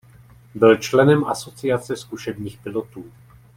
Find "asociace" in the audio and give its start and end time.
1.25-1.97